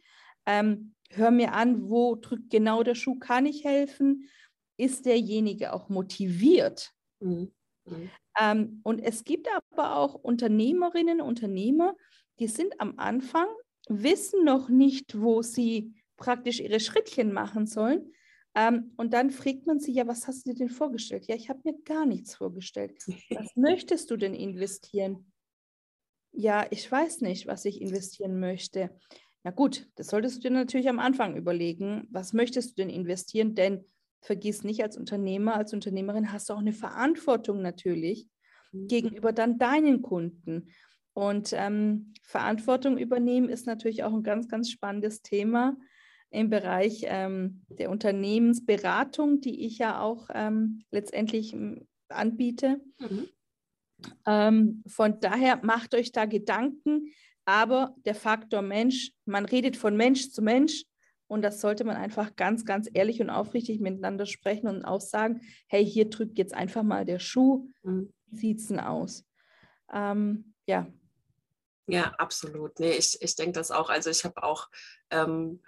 [0.47, 4.29] ähm, höre mir an, wo drückt genau der Schuh, kann ich helfen?
[4.77, 6.93] Ist derjenige auch motiviert?
[7.19, 7.51] Mhm.
[7.85, 8.17] Mhm.
[8.39, 11.95] Ähm, und es gibt aber auch Unternehmerinnen, Unternehmer,
[12.39, 13.47] die sind am Anfang,
[13.89, 18.11] wissen noch nicht, wo sie praktisch ihre Schrittchen machen sollen.
[18.55, 21.27] Ähm, und dann fragt man sie, ja, was hast du dir denn vorgestellt?
[21.27, 22.95] Ja, ich habe mir gar nichts vorgestellt.
[23.33, 25.31] Was möchtest du denn investieren?
[26.31, 28.91] Ja, ich weiß nicht, was ich investieren möchte.
[29.47, 32.05] Ja gut, das solltest du dir natürlich am Anfang überlegen.
[32.11, 33.55] Was möchtest du denn investieren?
[33.55, 33.85] Denn
[34.19, 38.27] vergiss nicht, als Unternehmer, als Unternehmerin hast du auch eine Verantwortung natürlich
[38.73, 38.87] mhm.
[38.87, 40.67] gegenüber dann deinen Kunden.
[41.13, 45.77] Und ähm, Verantwortung übernehmen ist natürlich auch ein ganz, ganz spannendes Thema
[46.29, 52.81] im Bereich ähm, der Unternehmensberatung, die ich ja auch ähm, letztendlich hm, anbiete.
[52.99, 53.29] Mhm.
[54.25, 57.13] Ähm, von daher macht euch da Gedanken,
[57.47, 60.83] aber der Faktor Mensch, man redet von Mensch zu Mensch
[61.27, 65.39] und das sollte man einfach ganz, ganz ehrlich und aufrichtig miteinander sprechen und auch sagen,
[65.67, 68.13] hey, hier drückt jetzt einfach mal der Schuh, mhm.
[68.25, 69.23] wie sieht es denn aus?
[69.93, 70.87] Ähm, ja.
[71.87, 72.77] Ja, absolut.
[72.79, 73.89] Nee, ich, ich denke das auch.
[73.89, 74.69] Also ich habe auch,
[75.09, 75.61] ähm,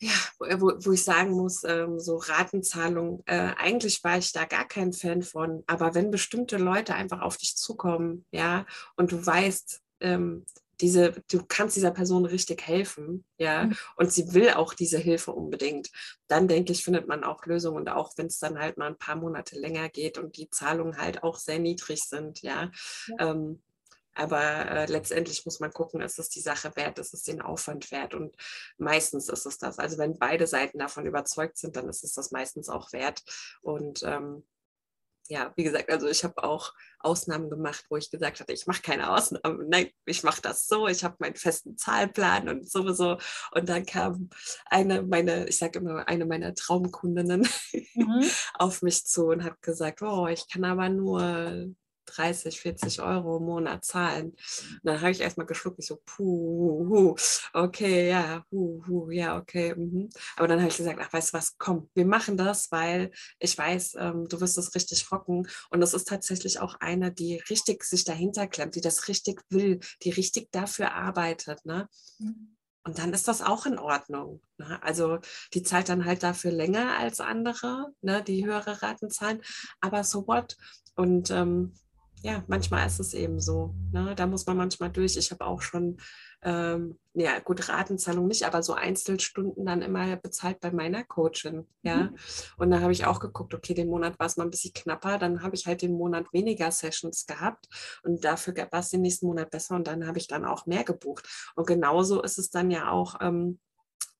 [0.00, 4.66] ja, wo, wo, ich sagen muss, ähm, so Ratenzahlung, äh, eigentlich war ich da gar
[4.66, 8.66] kein Fan von, aber wenn bestimmte Leute einfach auf dich zukommen, ja,
[8.96, 10.44] und du weißt, ähm,
[10.80, 13.76] diese, du kannst dieser Person richtig helfen, ja, mhm.
[13.96, 15.90] und sie will auch diese Hilfe unbedingt,
[16.28, 18.98] dann denke ich, findet man auch Lösungen und auch wenn es dann halt mal ein
[18.98, 22.70] paar Monate länger geht und die Zahlungen halt auch sehr niedrig sind, ja.
[23.08, 23.30] ja.
[23.30, 23.60] Ähm,
[24.14, 27.92] aber äh, letztendlich muss man gucken, ist es die Sache wert, ist es den Aufwand
[27.92, 28.34] wert und
[28.76, 29.78] meistens ist es das.
[29.78, 33.22] Also wenn beide Seiten davon überzeugt sind, dann ist es das meistens auch wert
[33.62, 34.42] und ähm,
[35.28, 38.82] ja, wie gesagt, also ich habe auch Ausnahmen gemacht, wo ich gesagt hatte, ich mache
[38.82, 39.68] keine Ausnahmen.
[39.68, 43.18] Nein, ich mache das so, ich habe meinen festen Zahlplan und sowieso.
[43.52, 44.30] Und dann kam
[44.66, 47.46] eine meiner, ich sage immer, eine meiner Traumkundinnen
[47.94, 48.24] mhm.
[48.54, 51.74] auf mich zu und hat gesagt, oh, ich kann aber nur
[52.16, 54.30] 30, 40 Euro im Monat zahlen.
[54.30, 57.16] Und dann habe ich erstmal geschluckt, ich so, puh, hu,
[57.52, 59.74] okay, ja, hu, hu, ja, okay.
[59.74, 60.08] Mhm.
[60.36, 63.56] Aber dann habe ich gesagt, ach, weißt du was, komm, wir machen das, weil ich
[63.56, 65.48] weiß, ähm, du wirst das richtig rocken.
[65.70, 69.80] Und das ist tatsächlich auch eine, die richtig sich dahinter klemmt, die das richtig will,
[70.02, 71.64] die richtig dafür arbeitet.
[71.64, 71.88] Ne?
[72.18, 72.56] Mhm.
[72.88, 74.40] Und dann ist das auch in Ordnung.
[74.56, 74.82] Ne?
[74.82, 75.18] Also
[75.52, 78.22] die zahlt dann halt dafür länger als andere, ne?
[78.22, 79.42] die höhere Raten zahlen.
[79.82, 80.56] Aber so what?
[80.94, 81.74] Und ähm,
[82.22, 83.74] ja, manchmal ist es eben so.
[83.92, 84.14] Ne?
[84.14, 85.16] Da muss man manchmal durch.
[85.16, 85.98] Ich habe auch schon
[86.42, 91.66] ähm, ja gut, Ratenzahlung nicht, aber so Einzelstunden dann immer bezahlt bei meiner Coachin.
[91.82, 91.96] Ja.
[91.96, 92.16] Mhm.
[92.58, 95.18] Und da habe ich auch geguckt, okay, den Monat war es mal ein bisschen knapper,
[95.18, 97.66] dann habe ich halt den Monat weniger Sessions gehabt
[98.04, 100.84] und dafür war es den nächsten Monat besser und dann habe ich dann auch mehr
[100.84, 101.28] gebucht.
[101.56, 103.16] Und genauso ist es dann ja auch.
[103.20, 103.58] Ähm,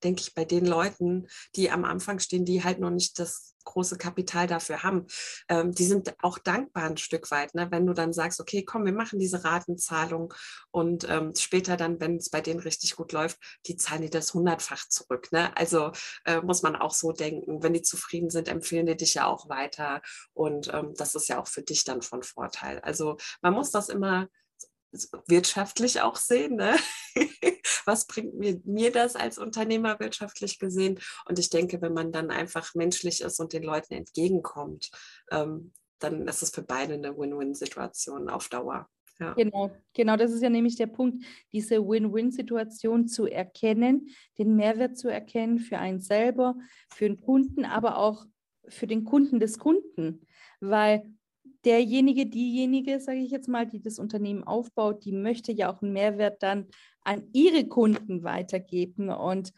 [0.03, 3.97] denke ich, bei den Leuten, die am Anfang stehen, die halt noch nicht das große
[3.97, 5.05] Kapital dafür haben,
[5.47, 7.67] ähm, die sind auch dankbar ein Stück weit, ne?
[7.69, 10.33] wenn du dann sagst, okay, komm, wir machen diese Ratenzahlung
[10.71, 14.33] und ähm, später dann, wenn es bei denen richtig gut läuft, die zahlen dir das
[14.33, 15.31] hundertfach zurück.
[15.31, 15.55] Ne?
[15.55, 15.91] Also
[16.25, 19.49] äh, muss man auch so denken, wenn die zufrieden sind, empfehlen die dich ja auch
[19.49, 20.01] weiter
[20.33, 22.79] und ähm, das ist ja auch für dich dann von Vorteil.
[22.79, 24.27] Also man muss das immer
[25.27, 26.55] wirtschaftlich auch sehen.
[26.55, 26.75] Ne?
[27.85, 30.99] Was bringt mir, mir das als Unternehmer wirtschaftlich gesehen?
[31.25, 34.91] Und ich denke, wenn man dann einfach menschlich ist und den Leuten entgegenkommt,
[35.31, 38.87] ähm, dann ist es für beide eine Win-Win-Situation auf Dauer.
[39.19, 39.33] Ja.
[39.33, 45.09] Genau, genau, das ist ja nämlich der Punkt, diese Win-Win-Situation zu erkennen, den Mehrwert zu
[45.09, 46.55] erkennen für einen selber,
[46.89, 48.25] für den Kunden, aber auch
[48.69, 50.25] für den Kunden des Kunden.
[50.61, 51.03] Weil
[51.65, 55.93] derjenige, diejenige, sage ich jetzt mal, die das Unternehmen aufbaut, die möchte ja auch einen
[55.93, 56.67] Mehrwert dann
[57.01, 59.09] an ihre Kunden weitergeben.
[59.09, 59.53] Und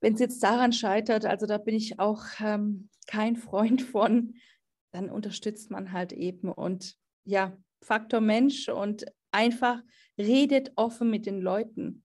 [0.00, 4.34] wenn es jetzt daran scheitert, also da bin ich auch ähm, kein Freund von,
[4.92, 9.82] dann unterstützt man halt eben und ja, Faktor Mensch und einfach
[10.18, 12.04] redet offen mit den Leuten.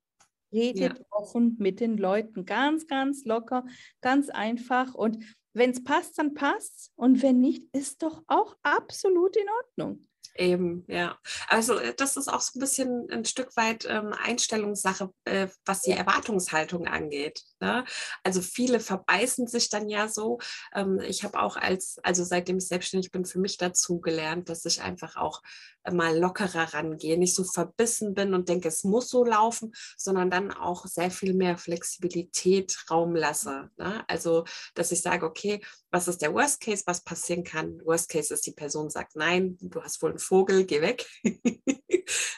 [0.52, 1.06] Redet ja.
[1.12, 2.46] offen mit den Leuten.
[2.46, 3.66] Ganz, ganz locker,
[4.02, 4.94] ganz einfach.
[4.94, 10.08] Und wenn es passt, dann passt Und wenn nicht, ist doch auch absolut in Ordnung.
[10.36, 11.18] Eben, ja.
[11.48, 15.82] Also äh, das ist auch so ein bisschen ein Stück weit ähm, Einstellungssache, äh, was
[15.82, 17.42] die Erwartungshaltung angeht.
[17.60, 17.84] Ne?
[18.24, 20.40] Also viele verbeißen sich dann ja so.
[20.74, 24.64] Ähm, ich habe auch als, also seitdem ich selbstständig bin, für mich dazu gelernt, dass
[24.64, 25.42] ich einfach auch
[25.92, 30.52] mal lockerer rangehe, nicht so verbissen bin und denke, es muss so laufen, sondern dann
[30.52, 33.70] auch sehr viel mehr Flexibilität Raum lasse.
[33.78, 34.04] Ne?
[34.08, 37.80] Also, dass ich sage, okay, was ist der Worst Case, was passieren kann?
[37.86, 41.06] Worst Case ist, die Person sagt, nein, du hast wohl einen Vogel, geh weg.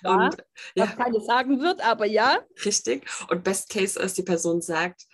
[0.04, 0.38] ja, und,
[0.76, 2.40] ja, was keine sagen wird, aber ja.
[2.66, 3.06] Richtig.
[3.30, 5.06] Und Best Case ist, die Person sagt,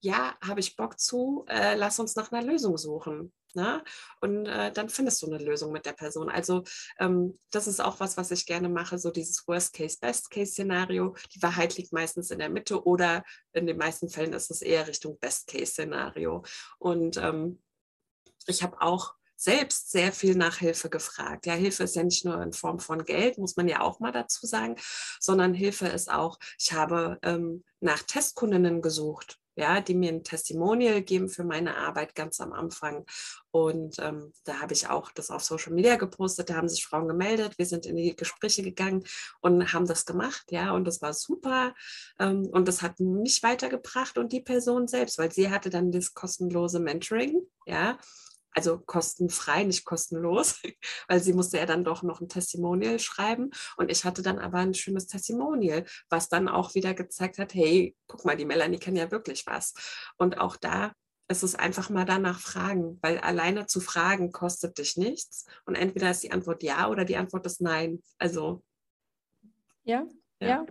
[0.00, 3.32] ja, habe ich Bock zu, äh, lass uns nach einer Lösung suchen.
[3.54, 3.82] Ne?
[4.20, 6.28] Und äh, dann findest du eine Lösung mit der Person.
[6.28, 6.62] Also
[6.98, 11.16] ähm, das ist auch was, was ich gerne mache, so dieses Worst-Case, Best-Case-Szenario.
[11.34, 14.86] Die Wahrheit liegt meistens in der Mitte oder in den meisten Fällen ist es eher
[14.86, 16.44] Richtung Best-Case-Szenario.
[16.78, 17.60] Und ähm,
[18.46, 21.46] ich habe auch selbst sehr viel nach Hilfe gefragt.
[21.46, 24.12] Ja, Hilfe ist ja nicht nur in Form von Geld, muss man ja auch mal
[24.12, 24.76] dazu sagen,
[25.18, 31.02] sondern Hilfe ist auch, ich habe ähm, nach Testkundinnen gesucht ja, die mir ein Testimonial
[31.02, 33.04] geben für meine Arbeit ganz am Anfang.
[33.50, 37.08] Und ähm, da habe ich auch das auf Social Media gepostet, da haben sich Frauen
[37.08, 39.04] gemeldet, wir sind in die Gespräche gegangen
[39.40, 41.74] und haben das gemacht, ja, und das war super.
[42.18, 46.14] Ähm, und das hat mich weitergebracht und die Person selbst, weil sie hatte dann das
[46.14, 47.98] kostenlose Mentoring, ja,
[48.52, 50.60] also kostenfrei, nicht kostenlos,
[51.08, 53.50] weil sie musste ja dann doch noch ein Testimonial schreiben.
[53.76, 57.96] Und ich hatte dann aber ein schönes Testimonial, was dann auch wieder gezeigt hat, hey,
[58.06, 59.74] guck mal, die Melanie kann ja wirklich was.
[60.16, 60.92] Und auch da
[61.28, 65.46] ist es einfach mal danach fragen, weil alleine zu fragen kostet dich nichts.
[65.64, 68.02] Und entweder ist die Antwort ja oder die Antwort ist nein.
[68.18, 68.64] Also.
[69.84, 70.06] Ja,
[70.40, 70.48] ja.
[70.48, 70.66] ja.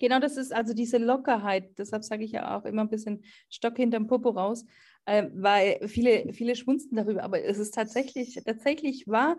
[0.00, 1.78] Genau, das ist also diese Lockerheit.
[1.78, 4.64] Deshalb sage ich ja auch immer ein bisschen Stock hinterm Popo raus
[5.06, 9.36] äh, weil viele, viele schmunzen darüber, aber es ist tatsächlich, tatsächlich wahr,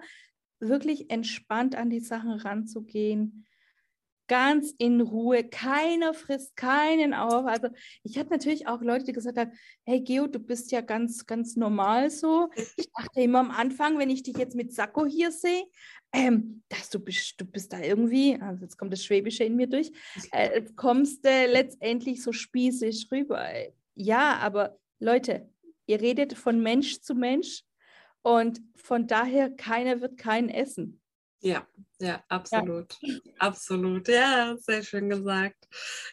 [0.59, 3.45] wirklich entspannt an die Sachen ranzugehen,
[4.27, 7.45] ganz in Ruhe, keiner frisst keinen auf.
[7.45, 7.67] Also
[8.03, 9.51] ich hatte natürlich auch Leute, die gesagt haben,
[9.85, 12.49] hey Geo, du bist ja ganz, ganz normal so.
[12.77, 15.65] Ich dachte immer am Anfang, wenn ich dich jetzt mit Sakko hier sehe,
[16.13, 19.67] ähm, dass du bist, du bist da irgendwie, also jetzt kommt das Schwäbische in mir
[19.67, 19.91] durch,
[20.31, 23.45] äh, kommst äh, letztendlich so spießig rüber.
[23.95, 25.49] Ja, aber Leute,
[25.85, 27.63] Ihr redet von Mensch zu Mensch
[28.21, 31.01] und von daher keiner wird keinen essen.
[31.41, 31.67] Ja,
[31.99, 32.95] ja, absolut.
[33.01, 33.17] Ja.
[33.39, 34.07] Absolut.
[34.07, 35.67] Ja, sehr schön gesagt.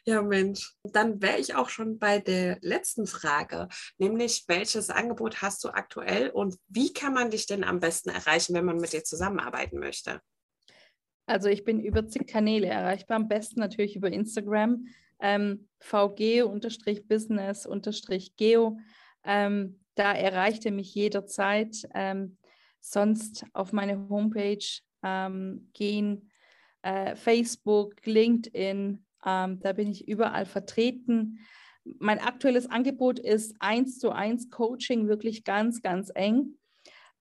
[0.05, 0.75] Ja, Mensch.
[0.83, 6.31] Dann wäre ich auch schon bei der letzten Frage, nämlich welches Angebot hast du aktuell
[6.31, 10.21] und wie kann man dich denn am besten erreichen, wenn man mit dir zusammenarbeiten möchte?
[11.27, 14.89] Also ich bin über zig Kanäle erreichbar, am besten natürlich über Instagram,
[15.21, 18.79] ähm, vg-business-geo.
[19.25, 21.77] Ähm, da erreichte mich jederzeit.
[21.95, 22.37] Ähm,
[22.81, 24.65] sonst auf meine Homepage
[25.03, 26.31] ähm, gehen,
[26.83, 31.41] äh, Facebook, LinkedIn, ähm, da bin ich überall vertreten.
[31.85, 36.59] Mein aktuelles Angebot ist eins zu eins Coaching, wirklich ganz, ganz eng.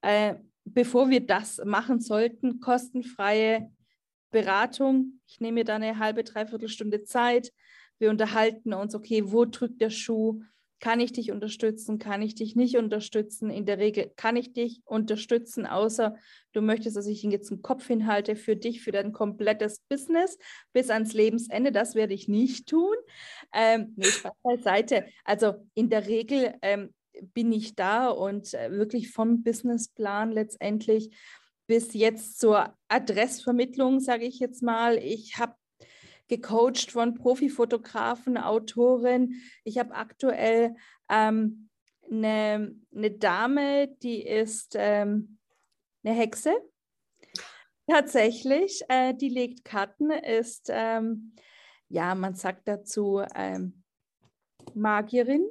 [0.01, 3.71] Äh, bevor wir das machen sollten, kostenfreie
[4.31, 5.19] Beratung.
[5.27, 7.51] Ich nehme mir da eine halbe, dreiviertel Stunde Zeit.
[7.97, 10.41] Wir unterhalten uns, okay, wo drückt der Schuh?
[10.79, 11.99] Kann ich dich unterstützen?
[11.99, 13.49] Kann ich dich nicht unterstützen?
[13.49, 16.15] In der Regel kann ich dich unterstützen, außer
[16.53, 20.37] du möchtest, dass ich jetzt einen Kopf hinhalte für dich, für dein komplettes Business
[20.71, 21.71] bis ans Lebensende.
[21.71, 22.95] Das werde ich nicht tun.
[23.53, 24.07] Ähm, nee,
[24.41, 25.05] beiseite.
[25.25, 26.93] Also in der Regel ähm,
[27.33, 31.09] bin ich da und äh, wirklich vom Businessplan letztendlich
[31.67, 34.97] bis jetzt zur Adressvermittlung, sage ich jetzt mal.
[34.97, 35.53] Ich habe
[36.29, 39.41] gecoacht von Profifotografen, Autoren.
[39.65, 40.75] Ich habe aktuell
[41.09, 41.69] ähm,
[42.09, 45.39] eine, eine, Dame, die ist ähm,
[46.03, 46.53] eine Hexe.
[47.87, 51.33] Tatsächlich, äh, die legt Karten, ist, ähm,
[51.89, 53.83] ja, man sagt dazu ähm,
[54.75, 55.43] Magierin.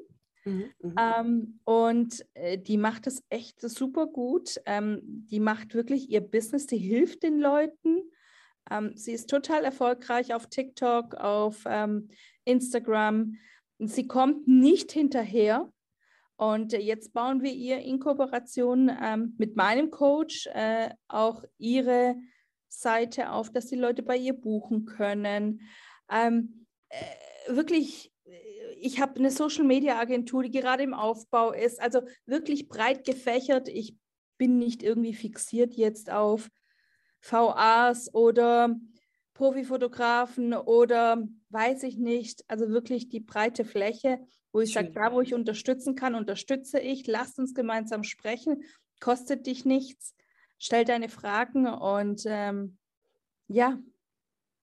[0.44, 4.60] Mhm, mhm, ähm, und äh, die macht es echt super gut.
[4.66, 8.08] Ähm, die macht wirklich ihr Business, die hilft den Leuten.
[8.70, 12.08] Ähm, sie ist total erfolgreich auf TikTok, auf ähm,
[12.44, 13.36] Instagram.
[13.78, 15.72] Sie kommt nicht hinterher.
[16.36, 22.16] Und äh, jetzt bauen wir ihr in Kooperation ähm, mit meinem Coach äh, auch ihre
[22.68, 25.62] Seite auf, dass die Leute bei ihr buchen können.
[26.10, 28.12] Ähm, äh, wirklich
[28.80, 33.68] ich habe eine Social Media Agentur, die gerade im Aufbau ist, also wirklich breit gefächert.
[33.68, 33.96] Ich
[34.38, 36.48] bin nicht irgendwie fixiert jetzt auf
[37.20, 38.76] VAs oder
[39.34, 44.18] Profifotografen oder weiß ich nicht, also wirklich die breite Fläche,
[44.52, 47.06] wo ich sage, da wo ich unterstützen kann, unterstütze ich.
[47.06, 48.62] Lasst uns gemeinsam sprechen,
[49.00, 50.14] kostet dich nichts,
[50.58, 52.78] stell deine Fragen und ähm,
[53.46, 53.78] ja,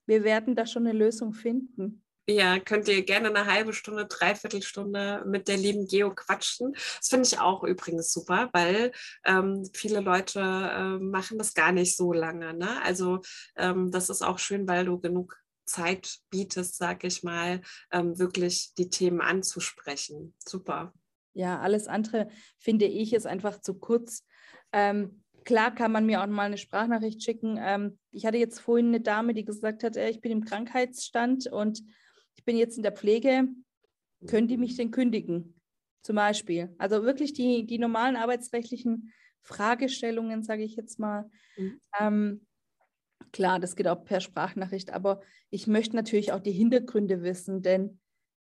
[0.06, 2.05] wir werden da schon eine Lösung finden.
[2.28, 6.72] Ja, könnt ihr gerne eine halbe Stunde, dreiviertel Stunde mit der lieben Geo quatschen.
[6.72, 8.90] Das finde ich auch übrigens super, weil
[9.24, 12.52] ähm, viele Leute äh, machen das gar nicht so lange.
[12.52, 12.82] Ne?
[12.82, 13.20] Also
[13.54, 15.36] ähm, das ist auch schön, weil du genug
[15.66, 17.60] Zeit bietest, sag ich mal,
[17.92, 20.34] ähm, wirklich die Themen anzusprechen.
[20.44, 20.92] Super.
[21.32, 24.24] Ja, alles andere finde ich ist einfach zu kurz.
[24.72, 27.56] Ähm, klar kann man mir auch mal eine Sprachnachricht schicken.
[27.60, 31.46] Ähm, ich hatte jetzt vorhin eine Dame, die gesagt hat, äh, ich bin im Krankheitsstand
[31.46, 31.82] und
[32.36, 33.48] ich bin jetzt in der Pflege,
[34.26, 35.60] können die mich denn kündigen?
[36.02, 36.74] Zum Beispiel.
[36.78, 41.28] Also wirklich die, die normalen arbeitsrechtlichen Fragestellungen, sage ich jetzt mal.
[41.56, 41.80] Mhm.
[41.98, 42.46] Ähm,
[43.32, 45.20] klar, das geht auch per Sprachnachricht, aber
[45.50, 48.00] ich möchte natürlich auch die Hintergründe wissen, denn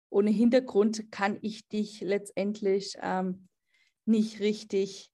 [0.10, 3.48] ohne Hintergrund kann ich dich letztendlich ähm,
[4.06, 5.12] nicht richtig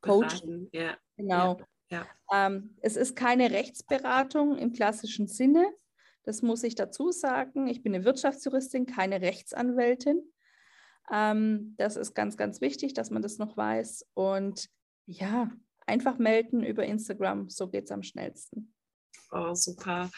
[0.00, 0.68] coachen.
[0.72, 0.96] Ja.
[1.16, 1.58] Genau.
[1.58, 1.66] Ja.
[1.88, 2.06] Ja.
[2.32, 5.66] Ähm, es ist keine Rechtsberatung im klassischen Sinne.
[6.26, 7.68] Das muss ich dazu sagen.
[7.68, 10.22] Ich bin eine Wirtschaftsjuristin, keine Rechtsanwältin.
[11.10, 14.06] Ähm, das ist ganz, ganz wichtig, dass man das noch weiß.
[14.14, 14.68] Und
[15.06, 15.52] ja,
[15.86, 18.74] einfach melden über Instagram, so geht es am schnellsten.
[19.32, 20.10] Oh, super.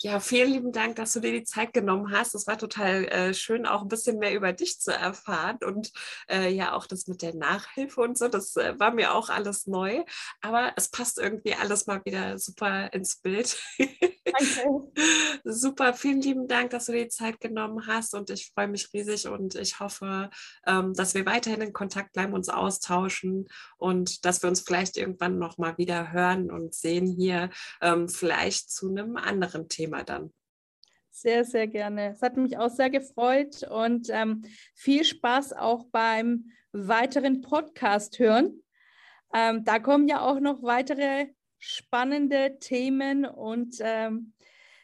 [0.00, 2.34] Ja, vielen lieben Dank, dass du dir die Zeit genommen hast.
[2.34, 5.92] Es war total äh, schön, auch ein bisschen mehr über dich zu erfahren und
[6.28, 8.28] äh, ja, auch das mit der Nachhilfe und so.
[8.28, 10.04] Das äh, war mir auch alles neu,
[10.40, 13.56] aber es passt irgendwie alles mal wieder super ins Bild.
[14.38, 14.92] Danke.
[15.44, 18.92] super, vielen lieben Dank, dass du dir die Zeit genommen hast und ich freue mich
[18.92, 20.30] riesig und ich hoffe,
[20.66, 25.38] ähm, dass wir weiterhin in Kontakt bleiben, uns austauschen und dass wir uns vielleicht irgendwann
[25.38, 27.50] nochmal wieder hören und sehen hier.
[27.80, 30.32] Ähm, vielleicht zu einem anderen Thema dann.
[31.10, 32.10] Sehr, sehr gerne.
[32.10, 34.44] Es hat mich auch sehr gefreut und ähm,
[34.74, 38.62] viel Spaß auch beim weiteren Podcast hören.
[39.32, 41.28] Ähm, da kommen ja auch noch weitere
[41.66, 44.32] spannende Themen und ähm,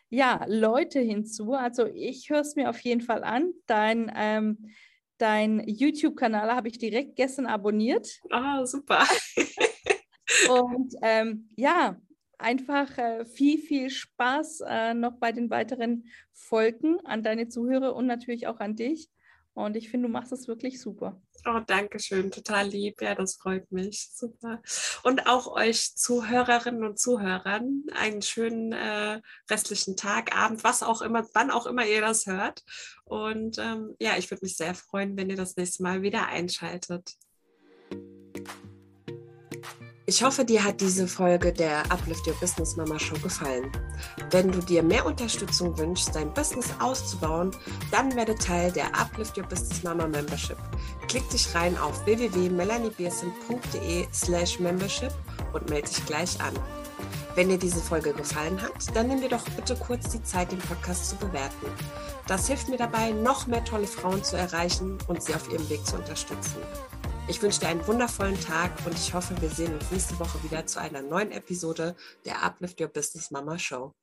[0.08, 1.54] ja, Leute hinzu.
[1.54, 3.52] Also ich höre es mir auf jeden Fall an.
[3.66, 4.70] Dein, ähm,
[5.16, 8.20] dein YouTube-Kanal habe ich direkt gestern abonniert.
[8.30, 9.06] Ah, super.
[10.50, 11.96] und ähm, ja,
[12.36, 18.06] einfach äh, viel, viel Spaß äh, noch bei den weiteren Folgen an deine Zuhörer und
[18.06, 19.08] natürlich auch an dich.
[19.54, 21.20] Und ich finde, du machst es wirklich super.
[21.46, 23.02] Oh, danke schön, total lieb.
[23.02, 24.08] Ja, das freut mich.
[24.12, 24.62] Super.
[25.02, 31.26] Und auch euch Zuhörerinnen und Zuhörern einen schönen äh, restlichen Tag, Abend, was auch immer,
[31.34, 32.62] wann auch immer ihr das hört.
[33.04, 37.16] Und ähm, ja, ich würde mich sehr freuen, wenn ihr das nächste Mal wieder einschaltet.
[40.04, 43.70] Ich hoffe, dir hat diese Folge der Uplift Your Business Mama Show gefallen.
[44.32, 47.52] Wenn du dir mehr Unterstützung wünschst, dein Business auszubauen,
[47.92, 50.56] dann werde Teil der Uplift Your Business Mama Membership.
[51.06, 55.12] Klick dich rein auf www.melaniebiersen.de slash membership
[55.52, 56.54] und melde dich gleich an.
[57.36, 60.58] Wenn dir diese Folge gefallen hat, dann nimm dir doch bitte kurz die Zeit, den
[60.58, 61.66] Podcast zu bewerten.
[62.26, 65.86] Das hilft mir dabei, noch mehr tolle Frauen zu erreichen und sie auf ihrem Weg
[65.86, 66.56] zu unterstützen.
[67.32, 70.66] Ich wünsche dir einen wundervollen Tag und ich hoffe, wir sehen uns nächste Woche wieder
[70.66, 73.94] zu einer neuen Episode der Uplift Your Business Mama Show.